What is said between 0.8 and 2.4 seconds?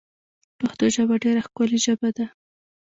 ژبه ډېره ښکولي ژبه ده